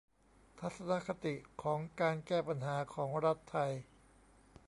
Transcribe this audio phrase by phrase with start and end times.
[0.59, 3.71] ทัศนคติของการแก้ปัญหาของรัฐไทย